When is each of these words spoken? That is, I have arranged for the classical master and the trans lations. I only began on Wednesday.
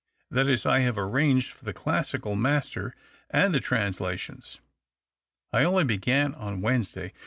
That 0.31 0.49
is, 0.49 0.65
I 0.65 0.79
have 0.79 0.97
arranged 0.97 1.51
for 1.51 1.63
the 1.63 1.73
classical 1.75 2.35
master 2.35 2.95
and 3.29 3.53
the 3.53 3.59
trans 3.59 4.01
lations. 4.01 4.59
I 5.53 5.63
only 5.63 5.83
began 5.83 6.33
on 6.33 6.59
Wednesday. 6.61 7.13